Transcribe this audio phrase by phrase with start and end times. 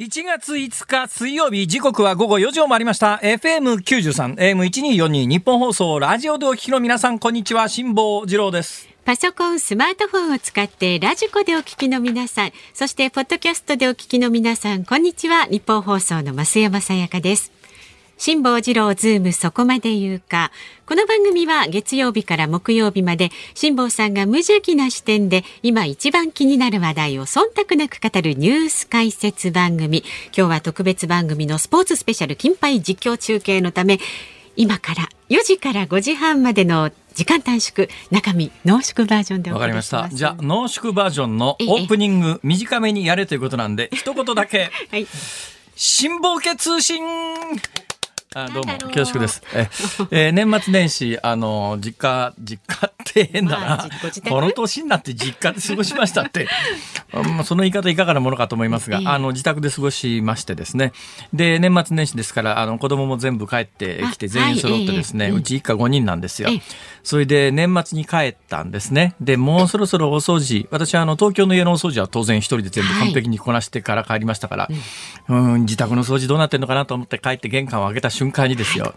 [0.00, 15.46] 1月5日水曜日時刻は午後4時を回りました FM93 AM1242 ニッポン放送ラジオでお聞きの皆さんこんにちは辛坊治郎ですパソコン、スマートフォンを使ってラジコでお聞きの皆さん、そしてポッドキャストでお聞きの皆さん、こんにちは。
[15.46, 17.50] ニッポン放送の増山さやかです。
[18.20, 20.52] 辛坊治郎ズームそこまで言うか。
[20.84, 30.04] この番組は月曜日から木曜日まで辛坊さんが無邪気な視点で今一番気になる話題を忖度なく語るニュース解説番組。
[30.36, 33.98] 今日は特別番組のスポーツスペシャル金杯実況中継のため
[34.54, 40.10] 今から4時から5時半までの時間短縮中身濃縮バージョンでわかりました。
[40.10, 45.06] じゃあ濃縮バージョンのオープニング短めにやれということなんで一言だけ、 はい、
[45.74, 47.02] 辛抱家通信
[48.32, 49.42] あどうも恐縮です。
[49.52, 49.68] え、
[50.12, 53.88] えー、年末年始あの実家実家って変だな、まあ、
[54.28, 56.46] この年になって実家で過ごしましたって、
[57.12, 60.92] ま あ、その言い方いかがなものかと思いますが、えー、あの自宅で過ごしましてですね。
[61.32, 66.50] で年末年始ですからあの子供も全部帰ってきて全員揃ってですね、はい、うち一家5人なんですよ。
[67.02, 69.16] それで年末に帰ったんですね。
[69.20, 74.76] でもうそろそろお掃除私はあの東京の家のお掃除は当然一人で全部完璧にこなしてから帰りましたから、はい、
[75.30, 78.94] うん自宅の掃除どうなってんのかなと思って帰って玄関を開けた瞬間にですよ。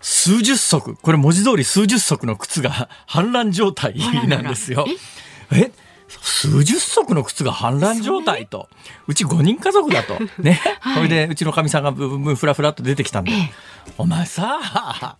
[0.00, 3.94] 数十足、これ文字通り数十足の靴が 氾濫状態
[4.28, 4.86] なんですよ。
[5.50, 5.70] え？
[6.20, 8.68] 数十足の靴が氾濫状態と。
[9.06, 10.18] うち5人家族だと。
[10.38, 10.60] ね？
[10.80, 13.32] はい、それで、うちのかみさんがブブふらふらっと出てきたんで、
[13.96, 15.16] お前さ、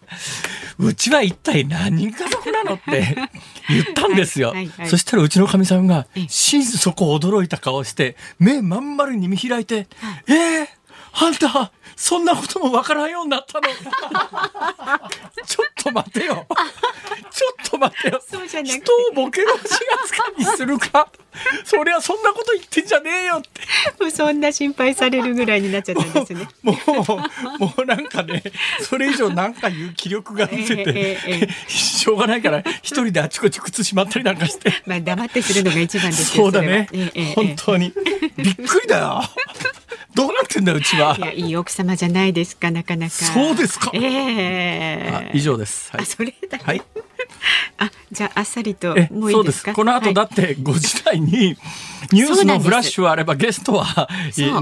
[0.79, 3.17] うちは一体何人家族なのって
[3.69, 4.49] 言ったんですよ。
[4.49, 9.87] はいはいはい、そしたらうちのかみさんが、心底驚いた顔して、目まん丸に見開いて、
[10.27, 10.67] えー、
[11.13, 13.69] あんた、そんなこともわからんようになったの。
[15.47, 16.47] ちょっと待てよ。
[17.31, 18.21] ちょっと待てよ。
[18.65, 21.09] 人をボケの4月間にするか。
[21.65, 24.11] そりゃそんなこと言ってんじゃねえよって。
[24.11, 26.49] そんな心配されるぐらいになっちゃったんですね。
[26.63, 28.43] もう、もうなんかね、
[28.81, 34.73] それ以上なんか言う気力が失せて、えーえー、しょうがないから一人であちこち靴しまったりなんかして。
[34.87, 36.45] まあ黙ってするのが一番ですよ。
[36.45, 36.89] そうだね。
[36.93, 37.93] えー、本当に。
[38.37, 39.23] びっくりだよ。
[40.15, 41.17] どうなってんだうちは。
[41.19, 43.13] いやいい奥様じゃないですかなかなか。
[43.13, 43.91] そうですか。
[43.93, 45.91] ええー、以上です。
[45.91, 46.59] はい、あそれだ。
[46.59, 46.83] はい。
[47.79, 49.73] あじゃああっさりともういいですか？
[49.73, 51.57] この後だって5時台に
[52.13, 54.09] ニュースのフラッシュあればゲストは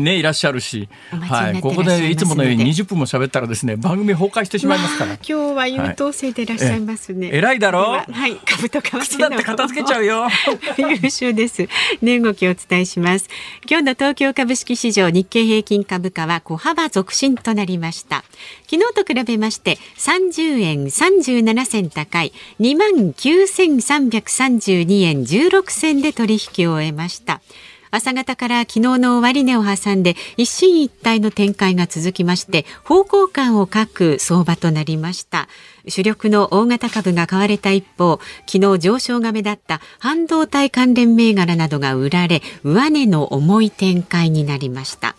[0.00, 5.14] ねいらっしゃるし、はい、ここでいつものように20分も喋ったらですね番組崩壊してしまいますから。
[5.14, 8.02] 今日は優等生でいらっしゃいますね、はい、偉いだろ？
[8.08, 8.36] うはい。
[8.36, 10.28] 株と為替だって片付けちゃうよ。
[11.02, 11.68] 優秀です。
[12.00, 13.28] 値動きをお伝えします。
[13.68, 18.24] 今日の東京株式市場日経平均株価は小幅続伸となりました
[18.72, 27.42] 昨日と比べまして30円37銭高い2万9332円16銭で取引を終えました。
[27.90, 35.50] 朝方から昨日の終値を挟んで一進一退の展開が続きまして方向感を欠く相場となりました。
[35.86, 45.14] 主力の大型株が買われた一方昨日上昇が目立った半導体関連銘柄などが売られ上値の重い展開になりました。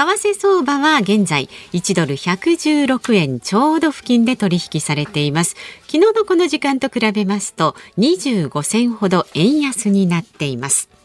[0.00, 5.56] 為替相場は現在1ドル116円ちょうど付近で取引されています。
[5.88, 10.99] 昨日のこの時間と比べますと25銭ほど円安になっています。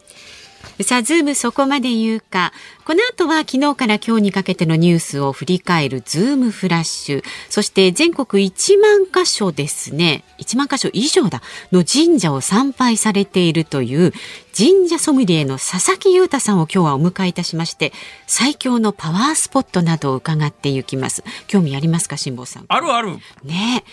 [0.84, 2.52] さあ、ズームそこまで言うか。
[2.84, 7.24] この後は昨日から今日にかけてのニュースを振り返るズームフラッシュ。
[7.50, 10.26] そして全国1万箇所ですね。
[10.38, 11.42] 1万箇所以上だ。
[11.72, 14.12] の神社を参拝されているという
[14.56, 17.94] 神社ソムリエの佐々木裕太さんを今日はお迎えいたしまして、
[18.28, 21.24] 最強のパワースポットなどを伺っていきます。
[21.48, 22.66] 興味ありますか、辛坊さん？
[22.68, 23.12] あるある。
[23.44, 23.86] ね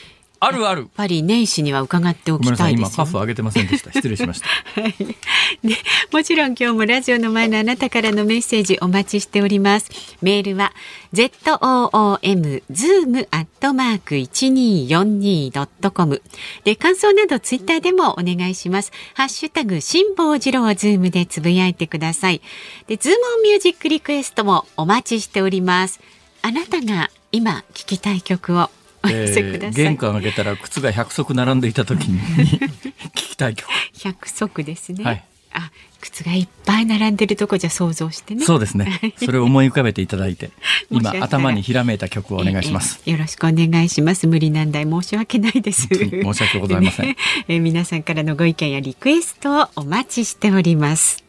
[0.44, 0.80] あるある。
[0.80, 3.92] やっぱり年始には伺っておきたい今カフ上げてませんでした。
[3.92, 4.48] 失礼しました。
[4.80, 4.92] はい。
[5.62, 5.76] で、
[6.12, 9.88] もちろん今日もラジオの前のあなたからのメッセージお待ちしております。
[10.20, 10.72] メールは
[11.12, 16.20] z o o m zoom アットマーク一二四二ドットコム
[16.64, 18.90] で感想などツイッターでもお願いします。
[19.14, 22.42] ハッシュタグ辛坊治郎ズームでつぶやいてください。
[22.88, 26.00] で、ズームオンミュージックリクエストもお待ちしております。
[26.42, 28.70] あなたが今聞きたい曲を
[29.10, 32.20] えー、玄関開けたら靴が100足並んでいた時に
[33.10, 33.68] 聞きたい曲。
[33.94, 35.70] 100足ですね、はい、あ
[36.00, 38.44] 靴がいっぱい並んでるとこじゃ想像してね。
[38.44, 39.14] そうですね。
[39.16, 40.50] それを思い浮かべていただいて
[40.90, 44.26] 今頭にひらめいた曲をお願いします、えー、よろしくお願いします。
[44.26, 45.88] 無理難題申し訳ないです。
[45.94, 47.16] 申し訳ございません、ね、
[47.48, 51.21] えー、皆さんからのご意見やリクエストをお待ちしております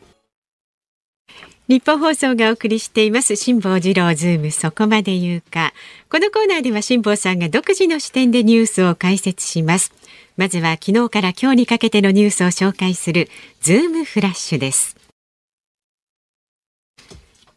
[1.69, 3.37] ニッポン放送がお送りしています。
[3.37, 5.73] 辛坊治郎ズームそこまで言うか。
[6.09, 9.93] このコーナーでは辛坊さんが独自の視点でニュースを解説します。
[10.35, 13.29] まずは昨日から今日にかけてのニュースを紹介する
[13.61, 14.97] ズームフラッシュです。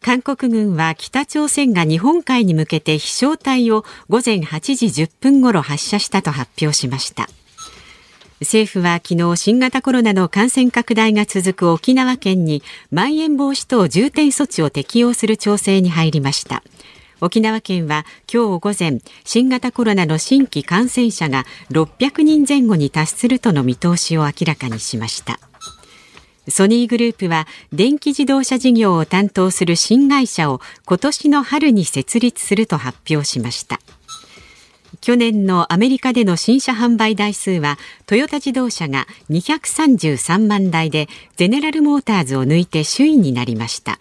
[0.00, 7.29] 韓国軍は北朝鮮が日本海に向けて飛翔体を午前8時10分ごろ発射したと発表しました。
[8.40, 16.62] 政府は昨日新型コロナの感染拡大が続く沖縄県にまん延防止等重点措置を適用する調整に入りました。
[17.22, 25.40] 沖縄県は今日午前新型コロナの新規感染者が600人前後に達するとの見通しを明らかにしました。
[26.48, 33.80] ソニーグループは電気自動車事業を担当する新会社を今年の春に設立すると発表しました。
[35.00, 43.98] 去年のアメリカでの新車販売台数はトヨタ自動車が233万台でゼネラルモーターズを抜いて首位になりました。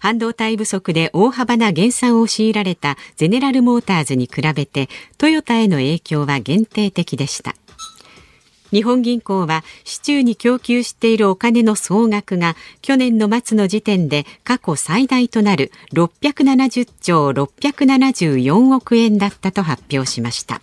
[0.00, 4.88] 半導体不足で大幅な減産を強いられたゼネラルモーターズに比べて
[5.18, 7.54] トヨタへの影響は限定的でした。
[8.72, 20.60] 日本銀行は市中に供給しているお金の総額が去年の末の時点で過去最大となる670兆674億円だったと発表しました。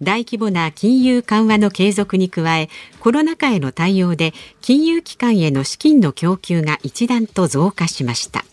[0.00, 2.68] 大規模な金融緩和の継続に加え
[3.00, 8.44] コロナ禍への対応で金融機関への資金の供給が一段と増加しました。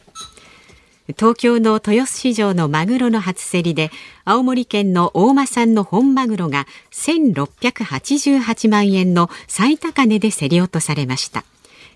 [1.13, 3.91] 東京の豊洲市場のマグロの初競りで
[4.23, 11.45] 青森県の大間産の本マグロが1688万円の最高値で競り落とされました。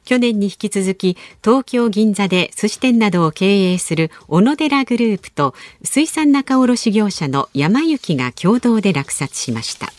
[0.06, 9.92] 去年に引き続き東京銀座で寿司店などを経営する小野寺グループと水産仲卸業者の山行が共同で落札しました。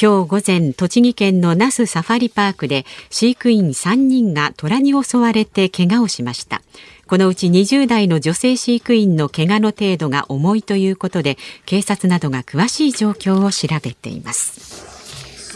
[0.00, 6.62] 今日午前栃木県の那須サファリパークで飼育員3人が虎に襲われて怪我をしました。
[7.12, 11.36] このうち20代の女性飼育員の怪我の程度が重いということで
[11.66, 15.52] 警察などが詳しい状況を調べています。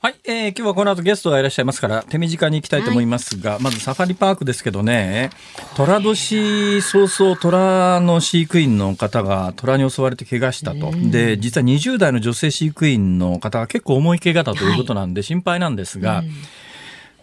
[0.00, 5.28] はい、えー、今日はこの後ゲストがいらっしゃいますから手短に行きたいと思いますが、はい、まずサファリパークですけどね
[5.74, 10.90] 虎年早々虎の飼育員の方が虎に襲われて怪我したと。
[10.90, 16.30] で実は20代の女性飼育員の方が結構重い怪我だということなんで心配なんですが、はい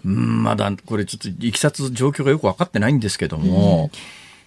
[0.05, 3.89] うんまだこれちょっといきさつ状況がよく分かってないんですけども、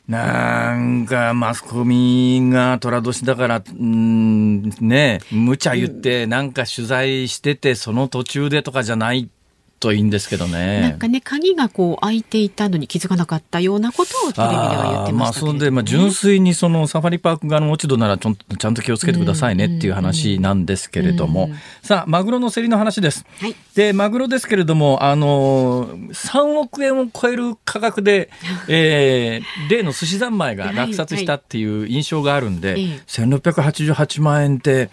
[0.09, 9.31] うん、なんかマスコミが寅年だから、うん、ね、無茶言って、なんか取材してて、その途中でとかじゃない
[9.79, 10.81] といいんですけどね。
[10.81, 21.51] なんかね、鍵がこう開いていたのに気づかなかったようなことをテレビでは言ってましたね、まあ、そんで、まあ、純粋にそのサファリパーク側の落ち度ならちょちゃんと気をつけてくださいねっていう話なんですけれども、
[21.83, 23.27] さあ、マグロの競りの話です。
[23.39, 28.31] はい、で、マグロですけれども、あの、3億円を超える価格で、
[28.69, 34.91] えー、例の寿司三昧が落札したっていう印象があるんで、はいはい、1688万円って、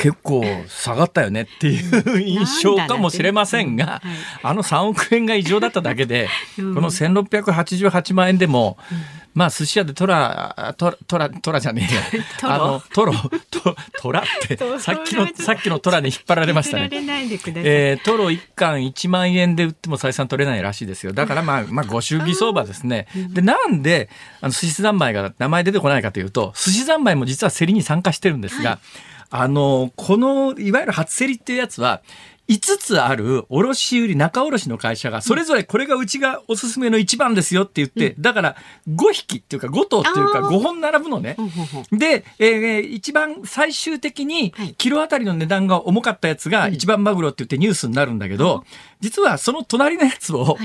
[0.00, 4.00] 結構下がったよねっていう印象かもしれませんが、
[4.42, 8.78] あの3億円が異常だっただけで、この1688万円でも、
[9.34, 12.24] まあ寿司屋でトラ、トラ、トラ、トラじゃねえよ。
[12.50, 13.12] あの、トロ、
[13.50, 16.88] トトラって、さっきの、さっきのトラに引っ張られましたね。
[16.92, 21.12] えー、トロ1貫1万円で売っても採算取れないらしいですよ。
[21.12, 23.06] だからまあ、まあ、ご祝儀相場ですね。
[23.14, 24.08] で、なんで、
[24.40, 32.02] あの、寿司三昧が名前出てこないかというと、寿司三昧も実は競りに参加してるんですが、はいあの、この、いわゆる初競りっていうやつは、
[32.50, 38.56] 5つある卸売仲卸の会社がそれぞれこれがうちがおすすめの一番ですよって言って、だから
[38.88, 41.36] 5匹っていうか5頭っていうか5本並ぶのね。
[41.92, 48.64] で、えー、一番最終的にキロあたりの値段が重かったやつが一番マグロって言ってニュースになるんだけど、
[48.98, 50.58] 実はその隣のやつを、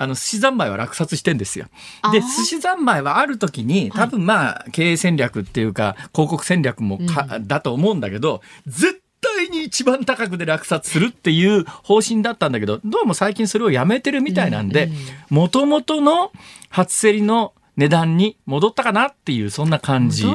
[0.00, 1.66] あの、寿司三昧は落札してんですよ。
[2.10, 14.88] で、寿司三昧はある時に、多分まあ、経営戦略っていうか、広告戦略もか、だと思うんだけど、絶対に一番高くで落札するっていう方針だったんだけど、どうも最近それをやめてるみたいなんで、
[15.28, 16.32] もともとの
[16.70, 20.26] 初競りの値段に戻ったかなっていうそんな感じ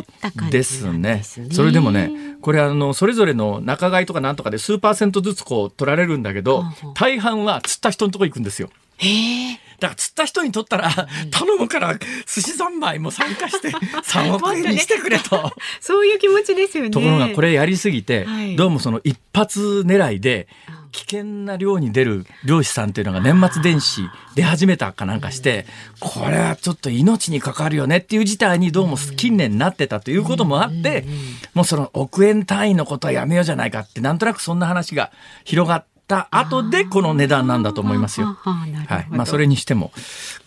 [0.52, 1.24] ですね。
[1.24, 6.64] すねそれでもねこれあのそれぞれの仲買とかなんとかで数パーセントずつこう取られるんだけど
[6.96, 8.70] 大半は釣った人のとこ行くんですよ。
[8.98, 9.60] へえ。
[9.80, 10.90] だから釣った人にとったら、
[11.32, 15.52] 頼むから寿司三昧も参加して3億円にしてくれと。
[15.82, 16.92] そういう気持ちですよね。
[16.92, 20.48] ところがこれやりすぎて、はい、どうもその一発狙いで、
[20.94, 25.66] 危険な漁に出る漁師さんっていうのが年末年始出始めたかなんかして、
[26.00, 31.06] これはちょっと命にかかるよねっていう事態にどうも近年なってたということもあって、
[31.54, 35.12] もうその億円単位のことはやめようじゃないかって、なんとなくそんな話が
[35.44, 38.28] 広がって、た後でこの値段なんだと思いますよ。
[38.28, 39.08] はい。
[39.10, 39.92] まあそれにしても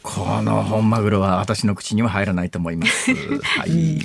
[0.02, 3.14] この本マグロは私の口には入らないと思います。
[3.42, 4.00] はい。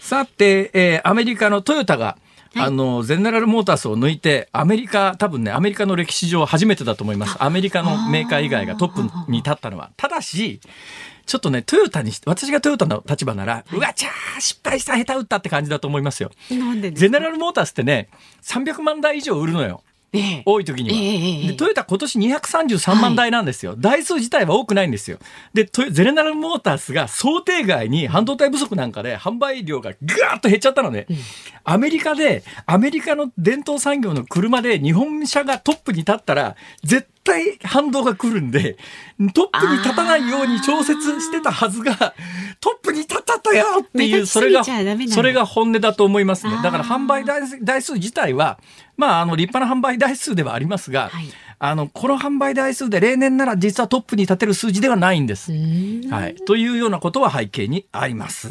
[0.00, 2.18] さて、えー、アメリカのトヨタが
[2.56, 7.36] あの、ゼネラルモータースを抜いて、アメリカ、多分ね、アメリカの歴史上初めてだと思います。
[7.42, 9.90] アメリカのメーカー以外がトップに立ったのは。
[9.96, 10.60] ただし、
[11.26, 16.30] ちょっとね、トヨタに、私がトヨタの立場なら、うわ、ちゃー、失敗した、下手打ったって感じだと思いますよ。
[16.50, 18.08] なんでゼネラルモータースってね、
[18.42, 19.82] 300万台以上売るのよ。
[20.14, 20.42] ええ。
[20.46, 20.96] 多い時には。
[20.96, 23.74] ええでトヨタ今年233万台なんですよ。
[23.76, 25.18] 台数自体は多くないんですよ。
[25.52, 31.06] で、ゼネラルモータースが想定外に半導体不足なんかで販売量がガーッと減っちゃったので、
[31.64, 38.76] アメリカで、アメリカの伝統産業の車で日本車がトップに立ったら、絶対反動が来るんで、
[39.34, 42.14] トップに立たないように調節してたはずが、
[42.60, 44.62] トップに立ったとよっていう、それが、
[45.08, 46.60] それが本音だと思いますね。
[46.62, 48.58] だから販売台数自体は、
[48.96, 51.28] まあ、あの、立派な販売台数ではありますが、はい。
[51.66, 55.50] あの、この販売台数で例年なら実はトップに立てる数字ではないんです。
[56.10, 56.34] はい。
[56.46, 58.50] というようなことは背景にあります。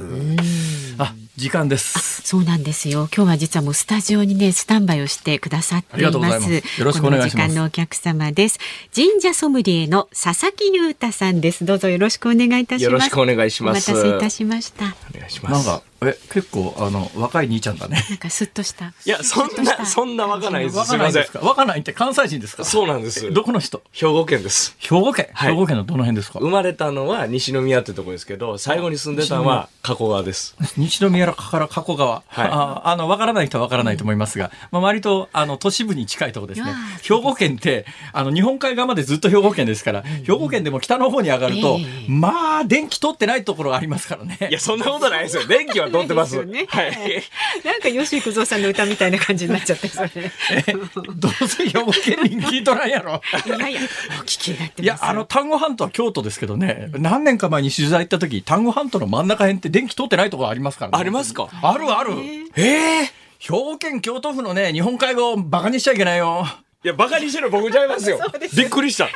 [0.98, 2.24] あ、時間です。
[2.24, 3.08] そうなんですよ。
[3.16, 6.48] 今日は実はもうスタジオにね、スタンバイをしてくださっていありがとうございま。
[6.48, 8.58] ますすよろしくお願いしますこの時間のお客様です。
[8.96, 11.66] 神社ソムリエの佐々木裕太さんです。
[11.66, 12.84] どうぞよろしくお願いいたします。
[12.86, 14.86] よろしくお願いしますお待たせいたしました。
[14.86, 15.68] なお願いします。
[15.68, 18.04] なんか、え、結構、あの、若い兄ちゃんだね。
[18.14, 18.88] んかスッとした。
[19.06, 20.74] いや、そんな、そんなわかんないです。
[20.74, 21.32] すいません若ないです。
[21.32, 21.40] か？
[21.40, 22.66] 若ないって関西人ですか？
[22.66, 23.82] そうなんですえどこの人？
[23.92, 24.76] 兵庫県です。
[24.80, 26.40] 兵庫県、はい兵庫県のどの辺ですか？
[26.40, 30.56] 生まれたのは西宮ってとこですけど、最後に住んでたのは加古川です。
[30.78, 32.24] 西宮から加古川？
[32.28, 36.74] はいああの、わからない人はわからないと思いますが、まあ、割と、あの、都市部に近いところですね。
[37.02, 44.38] 兵庫県って、あの、日本海側までずっと兵庫県ですから、兵庫県でも北の方に上がると、ええまあ、電気通ってないところがありますからね。
[44.50, 45.48] いや、そんなことないですよ。
[45.48, 46.32] 電気は通ってます。
[46.32, 46.92] すよねはい。
[47.64, 50.10] なんか吉幾三さんの歌みたいな感じになっちゃってそれ。
[50.68, 50.74] え
[51.16, 53.22] どうせ兵庫県民聞いとらんやろ。
[53.46, 53.82] いやいや、
[54.20, 60.98] お聞きになってますいや、あの、丹後半島は京都ですけどね、何年か前に取材行った時、丹後半島の真ん中辺って電気通ってないところありますからね。
[61.00, 61.50] ありますか？
[61.62, 62.14] あるある。
[62.56, 66.46] ええ兵庫県京都府のね、日本海側をバカにしちゃいけないよ。
[66.86, 68.20] いや、バカにしてる僕ちゃいますよ。
[68.56, 69.10] びっくりした。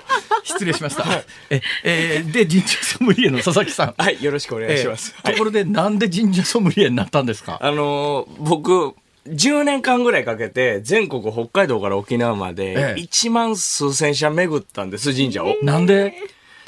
[0.44, 1.04] 失礼しました。
[1.50, 3.94] え、えーで、神社ソムリエの佐々木さん。
[3.98, 5.12] はい、よろしくお願いします。
[5.12, 7.58] はいえーところで、なんで神社ソムリエになったんですか？
[7.62, 8.96] あのー僕、
[9.29, 15.55] 10年間ぐらいかけて、全国北海道から沖縄まえでえ、1万数千社巡ったんです、神社を。
[15.63, 16.13] なんで？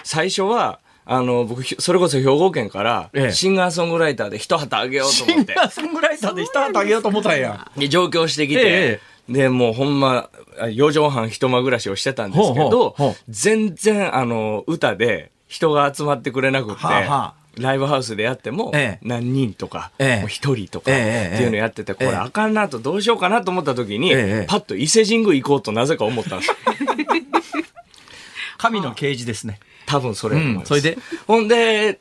[0.03, 7.69] 最初は、あの、僕、ひそれこそ兵庫県からええ、シンガーソングライターで一旗あげようとシ思って、ンガーソングライターで一旗あげようと思ったんや。
[7.77, 10.29] で、上京してきえて、で、もうほんま、
[10.71, 16.85] 四畳半一間暮らしをしてたんですけほうほうどほう、全然、あの、歌で人が集まってくれなくって。
[16.85, 19.91] はあはあ、ライブハウスでやってもええ、何人とか、
[20.27, 26.55] 一人とか、えっていうのやってて、これあかんなとどうしようかなと思った時にええ、パッと伊勢神宮行こうとなぜか思ったんですよ。
[28.57, 29.59] 神の啓示ですね。
[29.85, 30.97] 多分それうんそれで？
[31.27, 31.99] ほんで、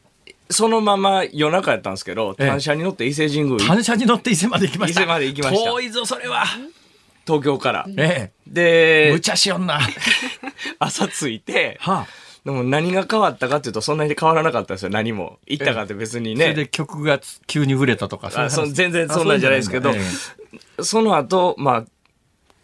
[0.50, 5.00] そのまま夜中やったんですけど、ええ単車に乗って伊勢神宮行単車に乗って伊勢まで行きました。
[5.00, 6.44] 伊勢まで行きました遠いぞ、それは。
[7.26, 7.86] 東京から。
[7.96, 8.32] ええ。
[8.46, 9.74] で無、茶しよんな。
[9.74, 9.88] は
[10.80, 12.06] 朝着いて、あ。
[12.44, 15.38] でも何が変わったかっていうと、そんなに変わらなかったですよ、何も。
[15.46, 16.68] 行ったかって別にそれでね。
[16.68, 21.84] 曲が急に売れたとか、そそ全然そんなんじゃないですけどあその後、まあ、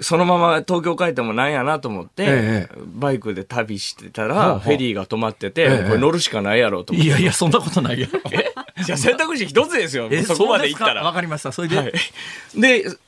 [0.00, 7.09] そのまま東京帰ってもなんやなと思って、ええバイクで旅してたら、うフェリーが止まってて、ええこれ乗るしかないやろうと思って。
[7.09, 8.09] いやいや、そんなことないよ。
[8.85, 10.95] じゃあ選択肢一つですよ、えそこまで行った。
[10.95, 11.52] らわかりました。
[11.52, 11.93] それで、はい。
[12.57, 12.99] で、ん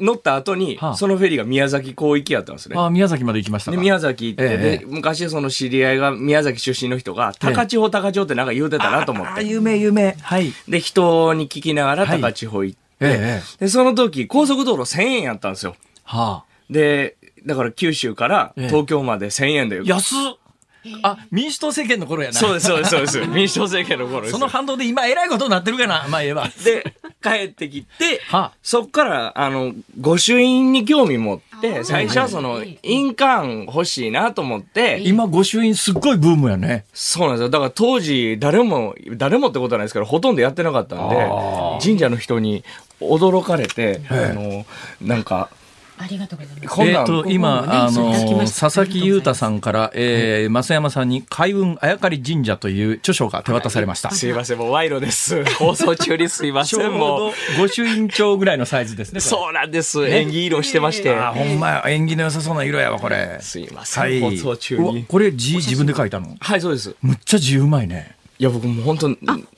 [0.00, 2.76] 乗った後に、はあそのフェリーが宮崎港行きやったんですね。
[2.78, 3.76] あ宮崎まで行きましたか。
[3.76, 9.32] で、宮崎行って、ええで、昔その知り合いが宮崎出身の人が、高千穂高千穂ってなんか言うてたなと思って。
[9.32, 10.16] あ有名有名。
[10.20, 10.52] はい。
[10.68, 15.76] で、人に聞きながらはい高千穂行って、ええで、その時、高速道路1000円やったんですよ。
[16.04, 16.44] はあ。
[16.70, 19.80] で、だから九州からええ東京まで1000円で。
[19.84, 20.18] 安っ
[21.02, 22.34] あ、民主党政権の頃やな。
[22.34, 23.20] そうです、そうです、そうです。
[23.28, 24.38] 民主党政権の頃ですよ。
[24.38, 26.06] その反動で今えらいことになってるかな。
[26.08, 26.50] まあええわ。
[26.64, 36.84] で、帰ってきて、はあそっから、あの、御朱印に興味持って、最初はその、印鑑欲しいなと思って、今、御朱印すっごいブームやね。
[36.92, 37.48] そうなんですよ。
[37.48, 42.64] だから当時、誰も、誰もってことはないですけど、ほとんどやってなかったんであ、神社の人に
[43.00, 44.66] 驚かれて、あの、
[45.00, 45.50] なんか、
[45.96, 46.82] ありがとうございます。
[46.82, 54.10] えっ、と、今、ねあの佐々木裕太さんから、えー、増山さんに開運あやかり神社という著書が手渡されました。
[54.10, 55.44] すいません、もう賄賂です。
[55.54, 57.32] 放送中にすいません、もどう。
[57.58, 59.20] 御朱印帳ぐらいのサイズですね。
[59.20, 60.06] そうなんです。
[60.08, 61.14] 演技色してまして。
[61.14, 61.84] あ、ほんまや。
[61.86, 63.38] 縁起の良さそうな色やわ、これ。
[63.40, 64.20] すいません、はい。
[64.20, 65.04] 放送中に。
[65.06, 66.36] これ字自分で書いたの？
[66.40, 66.94] はい、そうです。
[67.02, 68.16] むっちゃ字うまいね。
[68.44, 69.08] いや、僕もう本当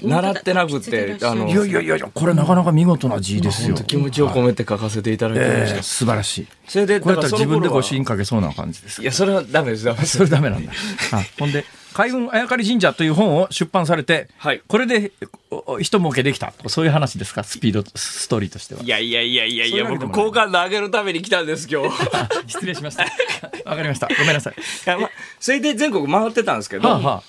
[0.07, 3.75] 習ってなくてあの、いやいやいやこれなかなか見事な字ですよ。
[3.75, 5.77] 本当気持ちを込めて書かせていただきました。
[5.77, 6.47] えー素晴らしい。
[6.69, 9.05] それで、これやったら自分でだからその頃は御朱印かけそうな感じですい。
[9.05, 10.23] や、それはダメです、ダメですそ。
[10.25, 10.73] れダメなんだ。
[11.13, 11.65] あほんで、
[11.95, 15.11] 開運あやかり神社という本を出版されて、はいこれで
[15.51, 17.43] おお一儲けできたとそういう話ですか？
[17.43, 18.83] スピード、ストーリーとしては。
[18.83, 21.89] いやいやいやいやいや、僕、好感度上げるために来たんです、今日。
[21.89, 23.05] い あ失礼しました。
[23.65, 24.07] わかりました。
[24.09, 24.55] ごめんなさい。
[24.85, 27.23] や、まあ、それで全国回ってたんですけど、はあ、は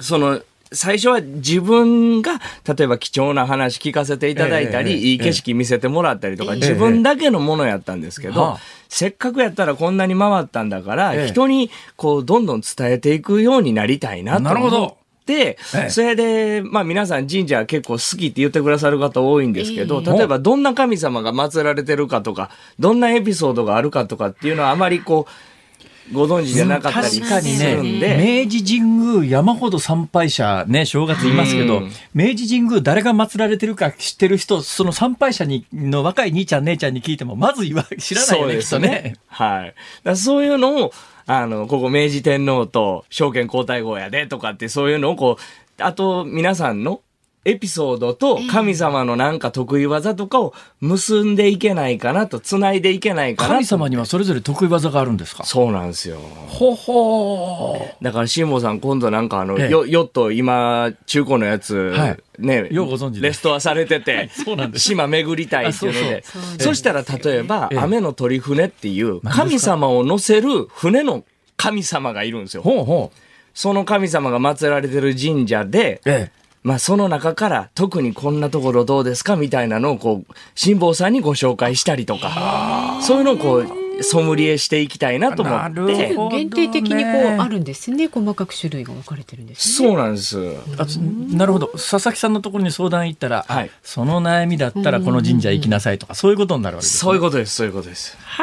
[0.00, 0.40] その、
[0.72, 6.58] 最初は自分が、例えば貴重な話聞かせていただいたり、ええいい景色見せてもらったりとか、ええ。
[6.60, 8.58] 自分だけのものやったんですけど、はあ
[8.88, 11.28] せっかくやったらこんなに回ったんだから、ええ。
[11.28, 14.76] 人にこう、どんどん伝えていくようになりたいなとなるほど。
[14.78, 14.86] 思
[15.22, 15.90] って、ええ。
[15.90, 20.10] それで、まあ皆さん神社結構好きって言ってくださる方多いんですけど、え。
[20.10, 25.32] 例えばどんな神様が祀られてるかとか、どんなエピソードがあるかとかっていうのはあまりこう、
[26.12, 39.14] ご存知じゃなかったりす確かにるんで、ね、明治神宮山ほど参拝者ね、正月いますけどうん、明治神宮誰が祀られてるか知ってる人、その参拝者にの若い兄ちゃん姉ちゃんに聞いても、まず言わ 知らないよね、きっとね。
[39.28, 39.74] はい。
[40.04, 40.92] だそういうのを、
[41.26, 47.00] あの、ここ明治天皇と証券皇太后やでとかってそういうのをこう、あと皆さんの
[47.48, 53.54] エピソードと神様のなんか得意技とかを結んでいけないかなと、繋いでいけないかなと。
[53.54, 55.44] 神様にはそれぞれ得意技があるんですか？
[55.44, 56.18] そうなんですよ。
[56.48, 71.24] ほほだから辛坊さん今度なんかあの、ええよヨット今中古のやつ、はいね、ようご存知でレストアされてて、 そうなんです島巡りたいっていうので、あそうそうそしたら例えば、ええ雨の鳥船っていう神様を乗せる船の
[71.56, 72.62] 神様がいるんですよ。
[72.62, 73.18] ほうほう。
[73.54, 76.38] その神様が祀られてる神社で、ええ。
[76.68, 86.36] まあその中から特にこんなところどうですかみたいなのをこう、辛坊さんにご紹介したりとか、そういうのをこう、ソムリエしていきたいなと思なるって、ほど。
[86.36, 88.08] ね限定的にこうあるんですね。
[88.08, 89.88] 細かく種類が分かれてるんですね。
[89.88, 90.38] そうなんです。
[90.76, 91.68] あつなるほど。
[91.68, 93.70] 佐々木さんのところに相談行ったら、あはい。
[93.82, 98.18] その悩みだったらこの神社行きなさいとか、そういうことになるわけです、ね、そういうことです、そういうことです。
[98.36, 98.42] そ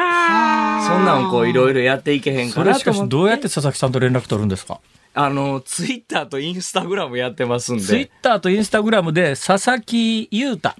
[0.98, 4.80] んなんこういろいろやっていけへんかそれしかなとどうやって佐々木さんと連絡取るんですか？
[5.18, 8.10] あの、ツイッターとインスタグラムやってますんでツイッ。
[8.20, 10.74] ターとインスタグラムで佐々木優太。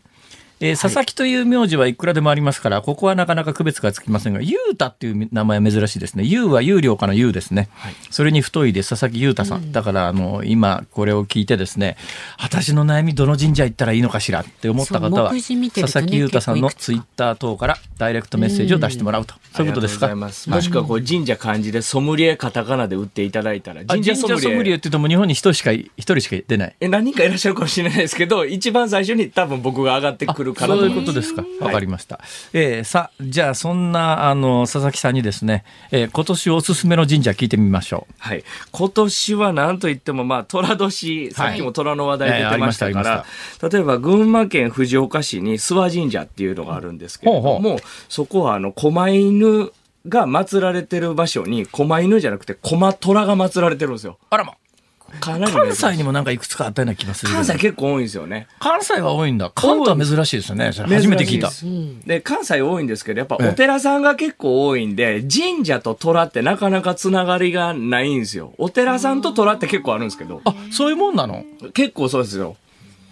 [0.61, 6.25] えー佐々木という名字はいくらでもありますから、ここはなかなか区別がつきませんが、優太っていう名前は珍しいですね。
[6.25, 7.69] 優は有料かの優ですね。
[8.11, 9.73] それに太いで佐々木優太さん。
[9.73, 11.97] だから、あの、今これを聞いてですね、
[12.39, 19.35] 私の悩みどの神社行ったらいいのかしらって思った方は、ね佐々木優太さんのツイッター等からダイレクトメッセージを出してもらうと。
[19.55, 20.09] そういうことですか？
[20.33, 20.49] す。
[20.49, 26.77] もしくはこう神社漢字でソムリエカタカナで売っていただいたら、あ神社ソムリエって言っても日本に一人しかい、一人しか出ない。
[26.81, 31.45] え、何人かいらっしゃるかもしれないですけど、一番最初に多分僕が上がってくるかなとそう思いうことですか。
[31.61, 32.21] わかりました。
[32.53, 38.45] えーさあ、じゃあそんな、あの、佐々木さんにですね、えー今年おすすめの神社聞いてみましょはい。
[38.73, 43.25] 今年は何と言っても、まあ、虎年、さっきも虎の話題出てましたかええあら
[43.63, 47.79] り、例えば群馬県藤岡市に諏訪神社っていうのがあるんですけれどほうほも、
[48.09, 49.73] そこはあの、狛犬
[50.09, 54.19] が祀られてる場所に、狛犬じゃなくて狛虎が祀られてるんですよ。
[54.23, 54.27] う。
[54.31, 54.55] あらま。
[55.21, 57.33] かなり関西にもなんかいくつかあったような気がする。
[57.33, 58.47] 関西結構多いんですよね。
[58.59, 59.51] 関西は多いんだ。
[59.55, 60.73] 関東は珍しいですよね。
[60.73, 61.51] それ初めて聞いた。
[62.07, 68.55] で関西多いんですけど、やっぱええお寺さんが結構多いんで、神社と虎ってなかなかつながりがないんですよ。
[68.59, 71.45] お寺さんと虎って結構あるんですけど、あ、そういうもんなの？
[71.75, 72.57] 結構そうですよ。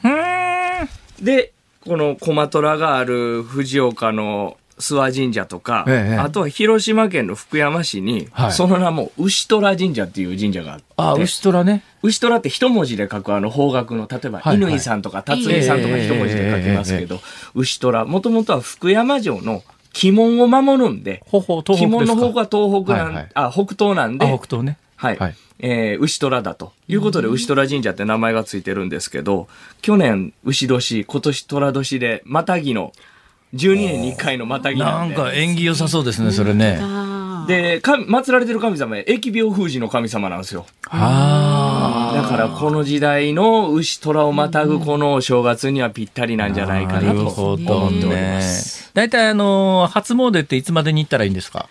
[0.03, 0.89] うーん。
[1.25, 1.53] で、
[1.87, 11.85] この駒虎がある藤岡の諏訪神社とか、ええあとは広島県の福山市に、はいその名も牛虎神社っていう神社があって、あ、牛虎ね。
[12.03, 17.21] 牛虎って一文字で書くあの方角の、例えば、はいはい乾さんとか辰巳さんとか一文字で書きますけど、
[17.55, 19.63] 牛虎、もともとは福山城の
[20.03, 21.87] 鬼門を守るんで、鬼。
[21.87, 24.79] 門の方が東北なん、はいはいあ、北東なんで、あ、北東ね。
[24.97, 25.19] はい。
[25.19, 29.49] はいえー牛虎だということで、牛虎神社って名前がついてるんですけど、
[29.83, 32.93] 去年牛年、今年虎年で、またぎの、
[33.55, 34.93] 12年に1回のまたぎなで。
[34.93, 36.81] なんんか縁起良さそうですね、それね。
[37.47, 40.67] で、か祀られてる神様は疫病封じの神様なんですよ。
[40.89, 48.91] あだからこの時代の牛虎をまたぐこのお正月にはぴったりなんじゃないかなとなるほ思どっておりまねす。。
[48.95, 51.69] 大体あの、初詣っていつまでに行ったらいいんですか？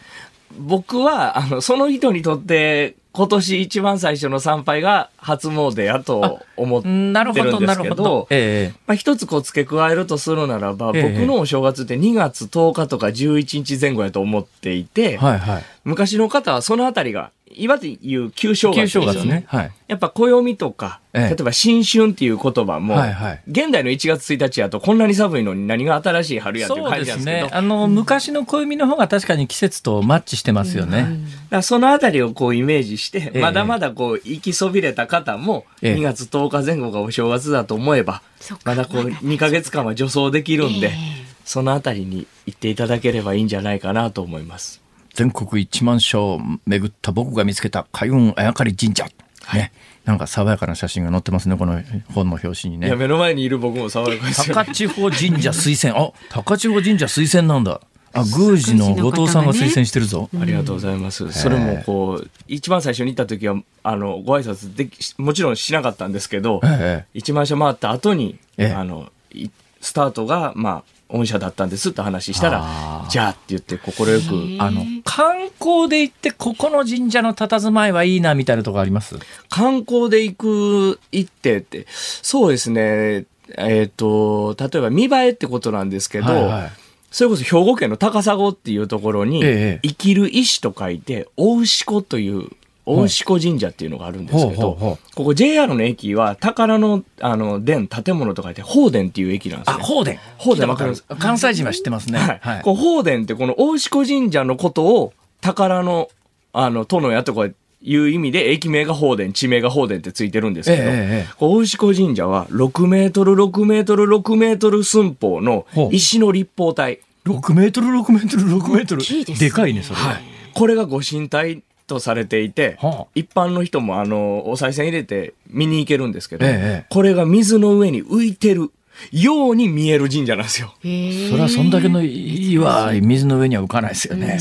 [0.58, 15.64] 僕は、あの、その人にとって、今年一番最初の参拝が初詣やと思ってるんなるほど、でなるほどすけど。、ええまあ、一つこう付け加えるとするならば、ええ僕のお正月って2月10日とか11日前後やと思っていて、はいはい。
[15.84, 19.44] 昔の方はそのあたりが、今で言う旧正月旧ですよ正月ね。
[19.48, 19.72] はい。
[19.88, 27.50] やっぱ暦とか、ええ例えば新春っていう言葉も、はいはい現代の1月1日やとこんなに寒いのに何が新しい春やっていう感じなんですけど、ね。
[27.52, 31.08] あの、昔の暦の方が確かに季節とマッチしてますよね。
[31.50, 44.83] らそのあたりをこうイメージして、ええまだまだこう行きそびれた方も、ええ2月10日前後がお正月だと思えば、そっかまだこう2ヶ月間は助走できるんで、えそのあたりに行っていただければいいんじゃないかなと思います。
[45.14, 49.06] 全国1万所を巡った僕が見つけた開運あやかり神社。
[49.54, 49.72] ね。
[50.06, 51.82] なんか爽やかな写真が載ってますね、この
[52.14, 52.96] 本の表紙にいや、ね。
[52.96, 54.56] 目の前にいる僕も爽やかですよ。
[54.56, 55.98] 高千穂神社推薦。
[55.98, 57.80] あ、高千穂神社推薦なんだ。
[58.16, 60.30] あ、宮司の後藤さんが推薦してるぞ。
[60.40, 61.32] ありがとうございます。
[61.32, 69.50] それもこう、一番最初に行った時は、あの、ご挨拶でき、もちろんしなかったんですけど、ええ一万社回った後に、ええあの、い
[69.82, 79.16] スタートが、まあ、御社だったんですって話したあらー、じゃあって言って快く、あの、観光で行って、ここの神社の佇まいはいいな、みたいなとこあります？
[79.50, 83.26] 観光で行く、行ってって、そうですね、
[83.58, 86.72] えっ、と、例えば見栄えってことなんですけど、はいはい。
[87.12, 89.88] それこそ兵庫県の高砂っていうところに、ええ。
[89.88, 92.50] 生きる石と書いて、大牛子という、
[92.86, 99.84] 大牛子神社っていうのがあるんですけど、ここ JR の駅は宝の、あの、殿、建物と書いて、宝殿っていう駅なんですあ、ね。
[99.84, 100.18] 法殿。
[100.38, 100.96] 法殿わかる。
[101.18, 102.20] 関西人は知ってますね。
[102.20, 102.40] はい。
[102.42, 102.62] はい。
[102.62, 106.10] こう宝殿ってこの大牛子神社のことを宝の、
[106.52, 107.48] あの、殿やとか
[107.84, 117.00] いう意味で駅名が宝殿、地名が宝殿ってついてるんですけど、大牛子神社は6メートル、6メートル、6メートル寸法の石の立方体。
[117.26, 119.02] 6メートル、6メートル、6メートル。
[119.02, 119.96] ですねでかいね、それ。
[119.96, 120.24] はい。
[120.54, 128.72] これがご神体とされていて、はあ一般の人もあの、お賽銭入れて見に行けるんですけど、ええこれが水の上に浮いてる
[129.12, 130.74] ように見える神社なんですよ。
[130.82, 130.88] そ
[131.36, 134.40] れはそんだけの岩、水の上には浮かないですよね。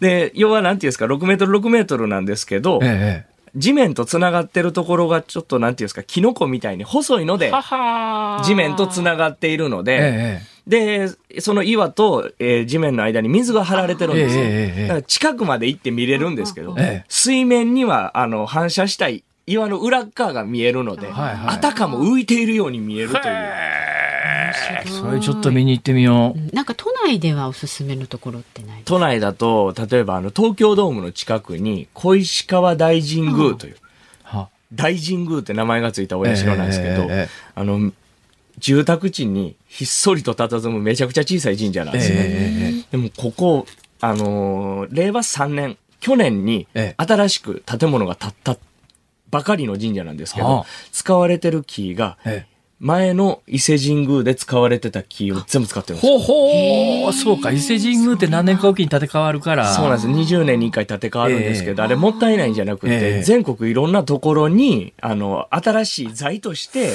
[0.00, 3.30] で、要はなんていうんですか、6メートル、6メートルなんですけど、ええ。
[3.56, 7.52] 地面とつながってるところがちょっとなんていうんですか、キノコみたいに細いので、
[8.44, 10.59] 地面とつながっているので、ええ。
[10.70, 11.08] で、
[11.40, 14.42] その岩と、えー地面の間に水が張られてるんですよ。
[14.42, 14.88] ええええええ。
[14.88, 17.04] だから近くまで行って見れるんですけど、ええ。
[17.08, 21.56] 水面にはあの反射したい岩の裏側が見えるので、はいはい。
[21.56, 23.24] あたかも浮いているように見えるという。
[24.86, 26.54] それちょっと見に行ってみよう。
[26.54, 33.76] なんか都内ではおすすめのところってない都内だと、例えばあの東京ドームの近くに小石川大神宮という、
[34.22, 34.48] は。
[34.72, 37.28] 大神宮って名前がついたお社なんですけど、ええええええ。
[37.56, 37.92] あの、
[38.60, 42.16] 住宅地にひっそりと佇むめちゃくちゃ小さい神社なんですね。
[42.18, 42.84] ええ。
[42.92, 43.66] でもここ、
[44.00, 47.04] あのー令和3年、去年にええ。
[47.04, 48.56] 新しく建物が建った
[49.30, 50.64] ばかりの神社なんですけど、はあ。
[50.92, 52.50] 使われてる木が、ええ。
[52.82, 56.06] 前の伊勢神宮で使われてた木を全部使ってるんです。
[56.10, 56.18] よ。
[56.18, 59.74] ほうほう、そうか、伊勢神宮って何年かおきに建て替わるから。
[59.74, 60.08] そうなんです。
[60.08, 63.22] 20年に1回建て替わるんですけど、あれもったいないんじゃなくて、ええ。
[63.22, 66.94] 全国いろんなところに、あの、新しい財として、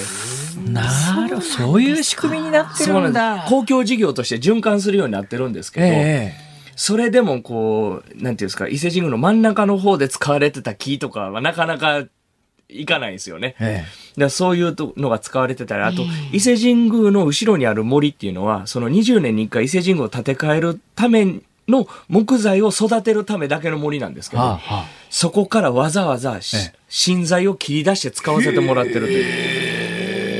[0.57, 3.45] なるそういう仕組みになってるんだ。
[3.47, 6.33] 公共事業として循環するようになってるんですけど、え
[6.75, 12.03] それでもこう、なんていうんですか、伊勢神宮の真ん中の方で使われてた木とかはなかなか
[12.69, 13.55] いかないんですよね。
[13.59, 13.85] え
[14.17, 14.19] え。
[14.19, 24.85] だそういうのが使われてたり、あと、伊勢神宮の後ろにある森っていうのは、その20年に1回伊勢神宮を建て替えるための木材を育てるためだけの森なんですけど、はあはあ。
[25.09, 26.73] そこからわざわざしええ。
[26.89, 29.64] 新材を切り出して使わせてもらってるという。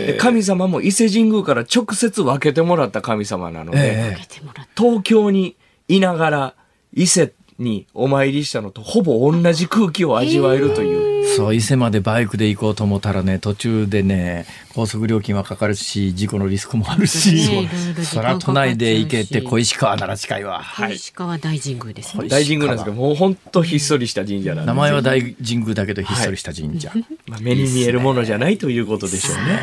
[0.06, 5.56] で神様も伊勢神宮から直接分けてもらった神様なので、ええてもらっ東京に
[5.88, 6.56] いながら
[6.94, 11.15] 伊勢にお参りしたのとほぼ同じ空気を味わえるという。
[11.36, 17.70] そう、伊勢までバイクで行こうと思ったらね、途中でね、高速料金はかかるし、事故のリスクもあるし、ね
[18.04, 20.64] そ間ら都内で行けて、小石川なら近いわ。
[20.78, 22.28] た石川大神宮ですね。
[22.28, 26.92] 大神宮なんですけど、もう本当ひっそりした神社なんで名前は大神宮だけど、ひっそりした神社。
[27.28, 29.42] まあ、目に見えるものじゃないということでしょうね。
[29.44, 29.60] なる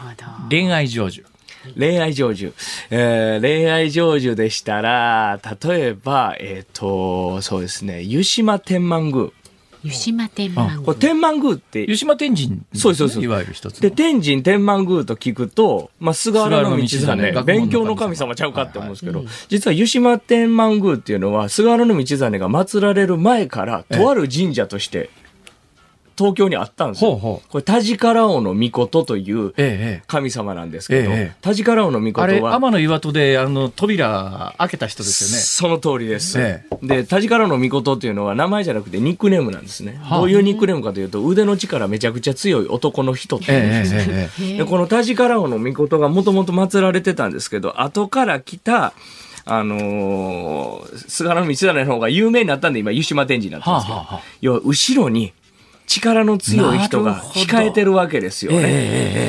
[0.00, 0.48] ほど。
[0.50, 1.24] 恋愛成就。
[1.76, 2.52] 恋愛成就。
[2.90, 9.28] えー恋愛成就でしたら、例えば、えっ、と、そうですね、湯島天満宮。
[9.88, 10.80] 湯島天満宮。
[10.82, 13.80] これ天満宮って湯、島天神、そうそうですいわゆる一つの。
[13.80, 25.10] で、天神天満宮と聞くと、まあ、菅原道真、菅原道真勉強の神様ちゃうかって思うんですけど、実は湯島天満宮っていうのは、菅原道真が祀られる前から、とある神社として、
[26.18, 27.12] 東京にあったんですよ。
[27.12, 35.36] ほうほうこれ、田力王の御事というええ、え神様なんですけど、ええ田力王の御事は、天の岩戸で、あの、扉開けた人ですよね。
[35.42, 36.40] その通りです。
[36.40, 40.00] えで、田力の御事っていうのは名前じゃなくてニックネームなんですね。
[40.02, 44.58] はあどういうニックネームかというと、腕の力めちゃくちゃ強い男の人っていうんですええ、ええ、ええ。
[44.58, 48.92] でこの田力王の御事がもともと祀られてたんですけど、後から来た、
[49.44, 55.32] あのー菅原道真の方が有名になったんで、今、湯島天神になったんですけど、はあはあはあ要は後ろに
[55.88, 58.58] 力の強い人が控えてるわけですよね。
[58.58, 58.66] えええ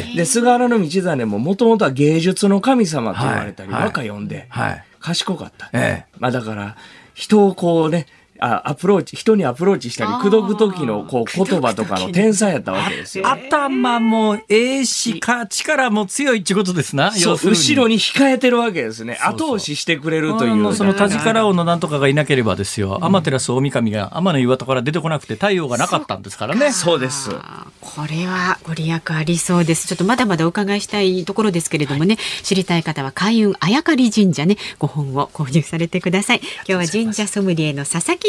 [0.09, 4.85] ええで、菅原道真ももともとは芸術の神様と言われたり、はい和歌読んで、はい。
[4.99, 5.69] 賢かった。
[5.73, 6.75] ええまあだから、
[7.13, 8.05] 人をこうね、
[8.39, 13.27] あアプローチ、人にアプローチしたり、口説く時のこう言葉とかの天才やったわけですよ。
[13.27, 17.11] 頭もええし、か、力も強いってことですな。
[17.11, 19.17] そう、後ろに控えてるわけですね。
[19.23, 20.73] 後押ししてくれるという。
[20.73, 22.99] その田力王のなんとかがいなければですよ。
[23.01, 26.71] 天照大神が天の岩戸から出てこなくて太陽がなかったんですからね。
[26.71, 27.29] そうです。
[27.81, 29.87] これはご利益ありそうです。
[29.87, 36.41] ちょっとまだまだお伺いしたいところですけれどもね、はい、知りたい方は開運あやかり神社ね、ご本を購入されてください。
[36.67, 38.28] 今日は神社ソムリエの佐々木